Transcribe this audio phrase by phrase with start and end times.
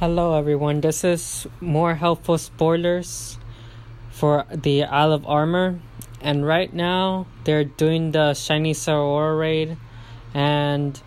[0.00, 0.80] Hello, everyone.
[0.80, 3.36] This is more helpful spoilers
[4.10, 5.80] for the Isle of Armor,
[6.20, 9.76] and right now they're doing the Shiny Zeraora raid,
[10.32, 11.02] and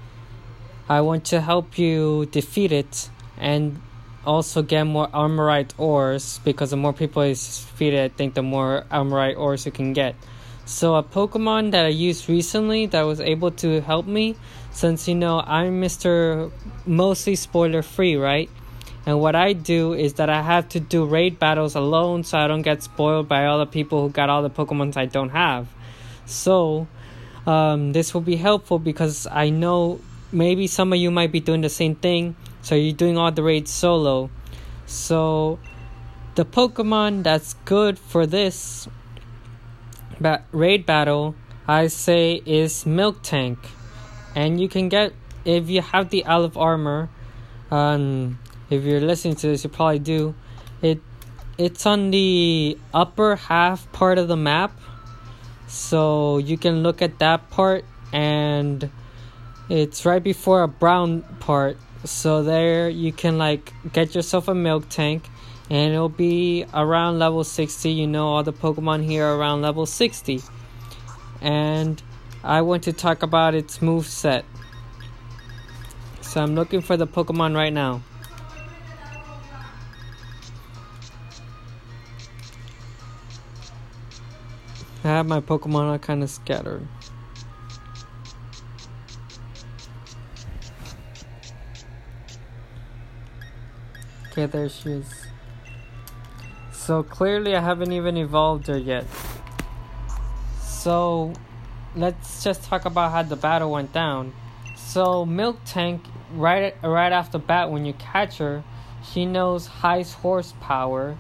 [0.90, 3.82] I want to help you defeat it and
[4.26, 8.84] also get more Armorite ores because the more people is defeated, I think the more
[8.92, 10.16] Armorite ores you can get.
[10.66, 14.36] So a Pokemon that I used recently that was able to help me,
[14.72, 16.52] since you know I'm Mr.
[16.86, 18.50] mostly spoiler free, right?
[19.06, 22.48] And what I do is that I have to do raid battles alone so I
[22.48, 25.68] don't get spoiled by all the people who got all the Pokemons I don't have.
[26.26, 26.88] So,
[27.48, 30.00] um, this will be helpful because I know
[30.32, 32.36] maybe some of you might be doing the same thing.
[32.62, 34.30] So, you're doing all the raids solo.
[34.86, 35.58] So,
[36.36, 38.88] the Pokemon that's good for this
[40.20, 41.36] ba- raid battle,
[41.68, 43.58] I say, is Miltank.
[44.36, 45.14] And you can get,
[45.44, 47.10] if you have the of Armor,
[47.72, 48.40] um,
[48.72, 50.34] if you're listening to this, you probably do.
[50.82, 51.00] It
[51.58, 54.72] it's on the upper half part of the map,
[55.68, 58.90] so you can look at that part, and
[59.70, 61.78] it's right before a brown part.
[62.06, 65.24] So there you can like get yourself a Miltank,
[65.70, 67.92] and it'll be around level 60.
[67.92, 70.42] You know all the Pokemon here around level 60,
[71.42, 72.02] and
[72.44, 74.46] I want to talk about its move set.
[76.22, 78.02] So I'm looking for the Pokemon right now.
[85.04, 86.88] I have my Pokemon all kind of scattered.
[94.32, 95.26] Okay, there she is.
[96.72, 99.06] So clearly I haven't even evolved her yet.
[100.62, 101.34] So
[101.96, 104.34] let's just talk about how the battle went down.
[104.76, 106.02] So Miltank
[106.34, 108.64] right right off the bat, when you catch her,
[109.04, 111.18] she knows high horsepower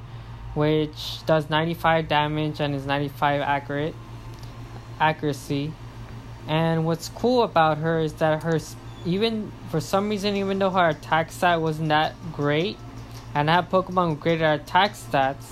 [0.54, 3.96] which does 95 damage and is 95 accurate
[5.00, 5.74] accuracy.
[6.48, 8.59] And what's cool about her is that her
[9.06, 12.78] even for some reason even though her attack stat wasn't that great
[13.34, 15.46] and I have Pokemon with greater attack stats,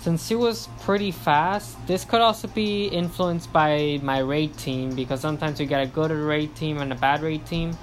[0.00, 5.20] since she was pretty fast, this could also be influenced by my raid team because
[5.20, 7.76] sometimes you get a good raid team and a bad raid team.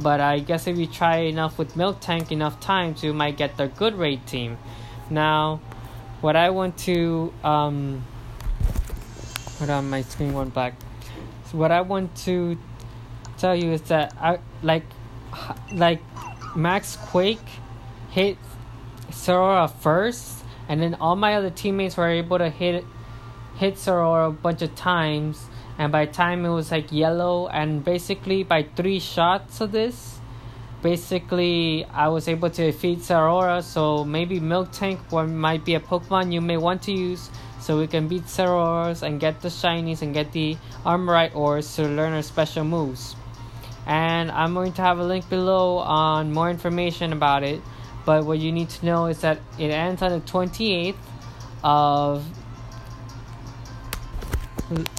[0.00, 3.68] But I guess if you try enough with Miltank enough times, you might get the
[3.68, 4.58] good raid team.
[5.08, 5.60] Now,
[6.20, 8.04] what I want to um
[9.58, 10.74] hold on my screen went black.
[11.50, 12.58] So what I want to
[13.38, 14.84] tell you is that I like
[15.72, 16.00] like
[16.54, 17.38] Max Quake
[18.10, 18.36] hit
[19.10, 22.84] Zeraora first and then all my other teammates were able to hit
[23.56, 25.46] hit Zeraora a bunch of times
[25.78, 30.19] and by time it was like yellow and basically by three shots of this
[30.82, 34.98] basically I was able to defeat Zeraora, so maybe Miltank
[35.28, 37.30] might be a Pokemon you may want to use
[37.60, 41.82] so we can beat Zeraoras and get the shinies and get the Armorite ores to
[41.82, 43.16] learn our special moves.
[43.86, 47.60] And I'm going to have a link below on more information about it.
[48.06, 50.96] But what you need to know is that it ends on the 28th
[51.62, 52.24] of.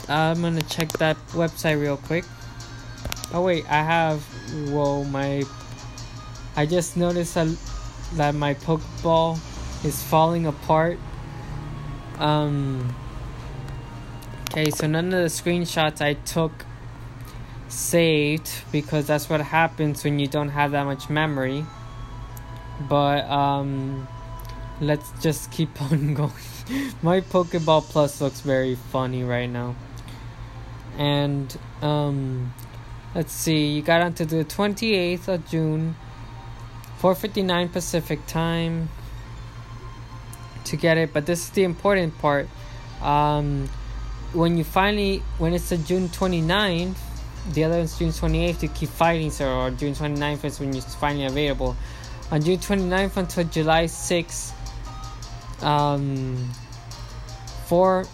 [0.07, 2.25] I'm gonna check that website real quick.
[3.33, 4.21] Oh wait, I have.
[4.69, 5.43] Whoa, my
[6.55, 7.47] I just noticed that,
[8.13, 9.39] that my Pokeball
[9.85, 10.99] is falling apart.
[12.17, 12.93] Um,
[14.49, 16.51] okay, so none of the screenshots I took
[17.69, 21.65] saved because that's what happens when you don't have that much memory.
[22.89, 24.07] But um,
[24.81, 26.31] let's just keep on going.
[27.01, 29.75] my Pokeball Plus looks very funny right now.
[30.97, 32.53] And um,
[33.15, 35.95] let's see, you got onto the 28th of June
[37.01, 38.87] 4:59 Pacific time
[40.65, 42.47] to get it, but this is the important part.
[43.01, 43.67] Um,
[44.33, 46.97] when you finally, when it's the June 29th,
[47.53, 50.93] the other is June 28th, you keep fighting, sir, or June 29th is when it's
[50.93, 51.75] finally available.
[52.29, 54.53] On June 29th until July 6th,
[55.63, 56.51] um,
[57.65, 58.05] 4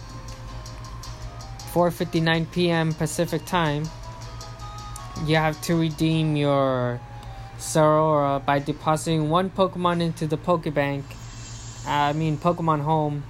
[1.74, 2.94] 4:59 p.m.
[2.94, 3.84] Pacific time,
[5.26, 6.98] you have to redeem your
[7.58, 11.02] Zeraora uh, by depositing one Pokemon into the Pokebank.
[11.86, 13.24] Uh, I mean Pokemon Home,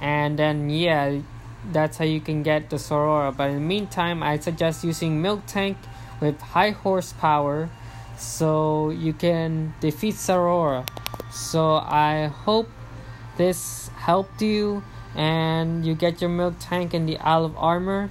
[0.00, 1.20] and then yeah,
[1.70, 3.36] that's how you can get the Zeraora.
[3.36, 5.76] But in the meantime, I suggest using Miltank
[6.20, 7.68] with high horsepower,
[8.16, 10.88] so you can defeat Zeraora.
[11.30, 12.68] So I hope
[13.36, 14.82] this helped you,
[15.14, 18.10] and you get your Miltank in the Isle of Armor.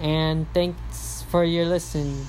[0.00, 2.26] And thanks for your listening.